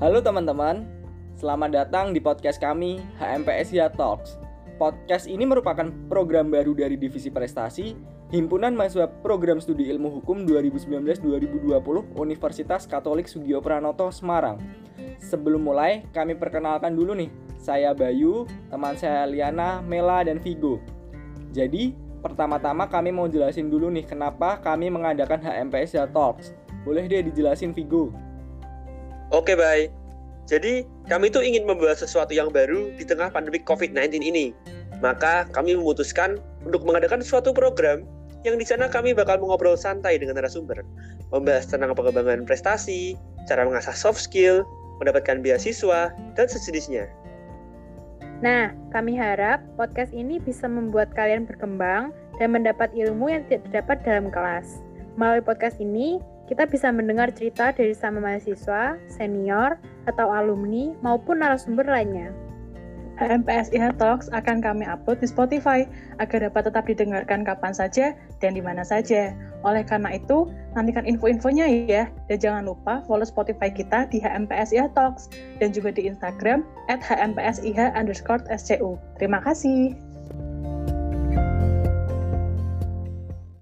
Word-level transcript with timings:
Halo 0.00 0.24
teman-teman, 0.24 0.88
selamat 1.36 1.76
datang 1.76 2.16
di 2.16 2.24
podcast 2.24 2.56
kami 2.56 3.04
HMPSIA 3.20 3.92
Talks. 3.92 4.40
Podcast 4.80 5.28
ini 5.28 5.44
merupakan 5.44 5.92
program 6.08 6.48
baru 6.48 6.72
dari 6.72 6.96
Divisi 6.96 7.28
Prestasi 7.28 7.92
Himpunan 8.32 8.72
Mahasiswa 8.72 9.12
Program 9.20 9.60
Studi 9.60 9.92
Ilmu 9.92 10.08
Hukum 10.08 10.48
2019-2020 10.48 12.16
Universitas 12.16 12.88
Katolik 12.88 13.28
Sugio 13.28 13.60
Pranoto 13.60 14.08
Semarang. 14.08 14.56
Sebelum 15.20 15.68
mulai, 15.68 16.08
kami 16.16 16.32
perkenalkan 16.32 16.96
dulu 16.96 17.12
nih, 17.12 17.28
saya 17.60 17.92
Bayu, 17.92 18.48
teman 18.72 18.96
saya 18.96 19.28
Liana, 19.28 19.84
Mela, 19.84 20.24
dan 20.24 20.40
Vigo. 20.40 20.80
Jadi, 21.52 21.92
pertama-tama 22.24 22.88
kami 22.88 23.12
mau 23.12 23.28
jelasin 23.28 23.68
dulu 23.68 23.92
nih 23.92 24.08
kenapa 24.08 24.64
kami 24.64 24.88
mengadakan 24.88 25.44
HMPSIA 25.44 26.08
Talks. 26.08 26.56
Boleh 26.88 27.04
deh 27.04 27.20
dijelasin 27.20 27.76
Vigo. 27.76 28.30
Oke, 29.30 29.54
baik. 29.54 29.99
Jadi, 30.50 30.82
kami 31.06 31.30
tuh 31.30 31.46
ingin 31.46 31.62
membahas 31.62 32.02
sesuatu 32.02 32.34
yang 32.34 32.50
baru 32.50 32.90
di 32.98 33.06
tengah 33.06 33.30
pandemi 33.30 33.62
COVID-19 33.62 34.18
ini. 34.18 34.50
Maka, 34.98 35.46
kami 35.54 35.78
memutuskan 35.78 36.42
untuk 36.66 36.82
mengadakan 36.82 37.22
suatu 37.22 37.54
program 37.54 38.02
yang 38.42 38.56
di 38.56 38.66
sana 38.66 38.88
kami 38.88 39.12
bakal 39.12 39.36
mengobrol 39.36 39.76
santai 39.76 40.16
dengan 40.16 40.40
narasumber, 40.40 40.80
membahas 41.28 41.68
tentang 41.68 41.92
pengembangan 41.92 42.48
prestasi, 42.48 43.14
cara 43.44 43.68
mengasah 43.68 43.92
soft 43.92 44.18
skill, 44.18 44.64
mendapatkan 44.98 45.44
beasiswa, 45.44 46.10
dan 46.34 46.46
sejenisnya. 46.48 47.04
Nah, 48.40 48.72
kami 48.96 49.20
harap 49.20 49.60
podcast 49.76 50.16
ini 50.16 50.40
bisa 50.40 50.64
membuat 50.64 51.12
kalian 51.12 51.44
berkembang 51.44 52.16
dan 52.40 52.56
mendapat 52.56 52.88
ilmu 52.96 53.28
yang 53.28 53.44
tidak 53.52 53.68
didapat 53.68 54.00
dalam 54.08 54.32
kelas. 54.32 54.80
Melalui 55.20 55.44
podcast 55.44 55.76
ini, 55.76 56.16
kita 56.50 56.66
bisa 56.66 56.90
mendengar 56.90 57.30
cerita 57.30 57.70
dari 57.70 57.94
sama 57.94 58.18
mahasiswa, 58.18 58.98
senior, 59.06 59.78
atau 60.10 60.34
alumni, 60.34 60.90
maupun 60.98 61.38
narasumber 61.38 61.86
lainnya. 61.86 62.34
HMPSIH 63.20 64.00
Talks 64.00 64.32
akan 64.32 64.64
kami 64.64 64.88
upload 64.88 65.20
di 65.20 65.28
Spotify 65.28 65.84
agar 66.18 66.48
dapat 66.48 66.72
tetap 66.72 66.88
didengarkan 66.88 67.44
kapan 67.44 67.70
saja 67.76 68.16
dan 68.40 68.56
di 68.56 68.64
mana 68.64 68.80
saja. 68.80 69.36
Oleh 69.60 69.84
karena 69.84 70.16
itu, 70.16 70.48
nantikan 70.72 71.04
info-infonya 71.04 71.68
ya. 71.86 72.08
Dan 72.32 72.40
jangan 72.40 72.64
lupa 72.64 73.04
follow 73.04 73.28
Spotify 73.28 73.68
kita 73.68 74.08
di 74.08 74.24
HMPSIH 74.24 74.96
Talks 74.96 75.28
dan 75.60 75.70
juga 75.70 75.92
di 75.92 76.08
Instagram 76.08 76.64
at 76.88 77.04
underscore 77.94 78.40
SCU. 78.48 78.96
Terima 79.20 79.44
kasih. 79.44 80.09